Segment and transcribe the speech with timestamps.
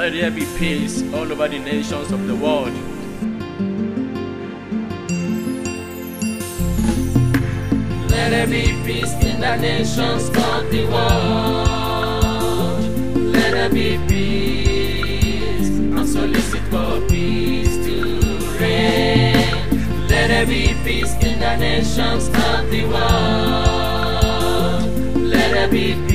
[0.00, 2.72] Let there be peace all over the nations of the world.
[8.08, 11.68] Let there be peace in the nations of the world.
[13.34, 15.68] Let there be peace.
[15.68, 20.08] And solicit for peace to reign.
[20.08, 24.14] Let there be peace in the nations of the world.
[25.14, 26.09] Let there be peace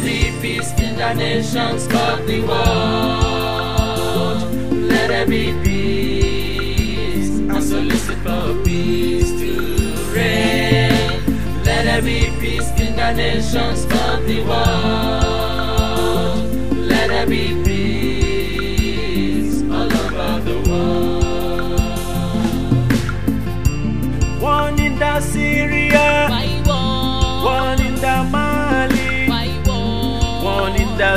[0.00, 4.42] there be peace in the nations of the world.
[4.90, 7.30] Let there be peace.
[7.38, 11.22] And solicit for peace to reign.
[11.64, 16.44] Let there be peace in the nations of the world.
[16.76, 21.80] Let there be peace all over the world.
[24.42, 25.85] One in the Syria,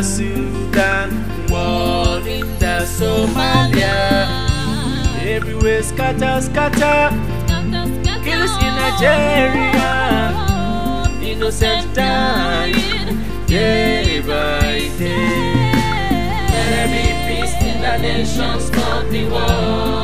[0.02, 1.10] Sudan,
[1.50, 4.28] one in the Somalia.
[5.22, 7.12] Everywhere scatter, scatter.
[8.24, 9.92] Kills in Nigeria,
[11.22, 15.72] innocent dying day by day.
[16.48, 19.99] Let there be peace in the nations of the world.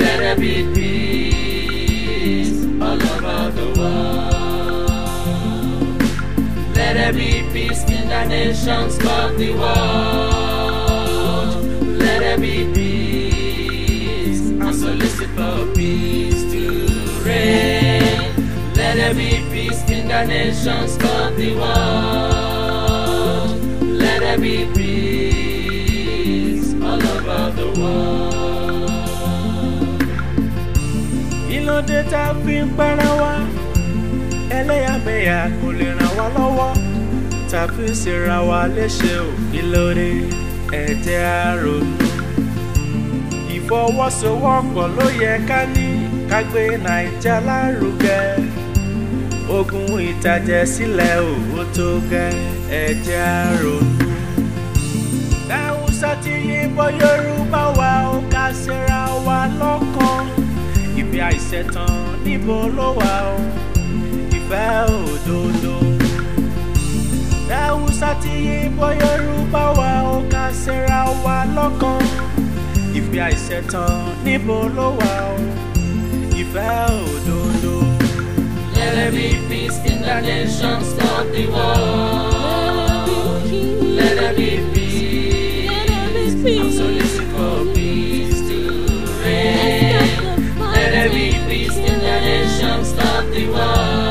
[0.01, 4.91] Let there be peace all over the world.
[6.75, 10.75] Let there be peace in the nations of the world.
[12.01, 14.41] Let there be peace.
[14.51, 16.89] And solicit for peace to
[17.25, 18.35] reign.
[18.75, 23.07] Let there be peace in the nations of the world.
[24.01, 24.67] Let there be
[31.67, 33.33] Ìlòdè tá a fi ń para wa,
[34.59, 36.73] ẹlẹ́yàmẹ̀yà kò lè ràn wá lọ́wọ́.
[37.51, 39.29] Tá a fi ń ṣera wa léṣe ò
[39.61, 40.11] ìlòdè
[40.83, 42.07] ẹ̀jẹ̀ àrònú.
[43.57, 45.87] Ìfọwọ́sowọ́pọ̀ ló yẹ ká ní
[46.31, 48.19] ká gbé Nàìjà lárugẹ.
[49.57, 52.29] Ogun ìtàjẹ̀ sílẹ̀ òwò tó gẹ́
[52.83, 54.07] ẹ̀jẹ̀ àrònú.
[55.49, 57.86] Dáhùsá ti yìnbọn Yorùbá wa
[61.37, 63.37] àìṣẹ̀tàn níbo ló wà o
[64.37, 64.67] ìfẹ́
[64.99, 65.75] òdodo.
[67.49, 72.01] Dáhùsá ti yìnbọn Yorùbá wa ó ká ṣera wa lọ́kàn
[72.99, 73.95] ìfẹ́ àìṣẹ̀tàn
[74.25, 75.37] níbo ló wà o
[76.41, 76.69] ìfẹ́
[77.13, 77.75] òdodo.
[78.77, 82.36] Let there be peace in the nations of the world.
[92.79, 94.06] Of the world.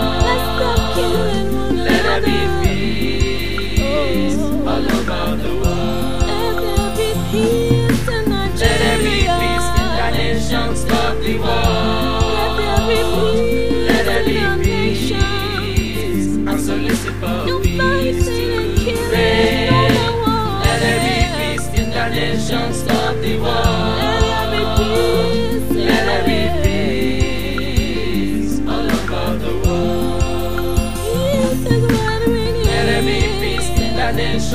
[34.13, 34.53] This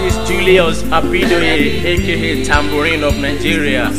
[0.00, 3.92] is Julius Abidoye aka Tambourine of Nigeria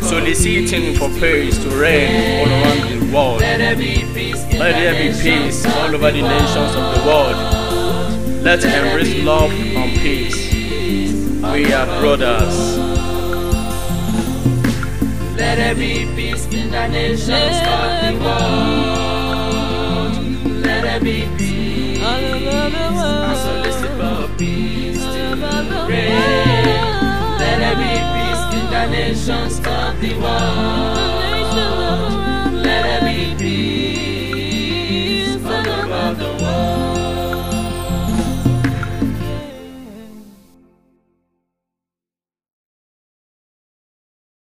[0.00, 3.40] soliciting for peace to reign all around the world.
[3.42, 6.74] Let there be peace in Let the there be nations peace all over the nations
[6.74, 7.36] of the world.
[8.42, 10.50] Let's embrace love and peace.
[11.52, 12.78] We are brothers.
[15.36, 18.59] Let there be peace in the nations of the world.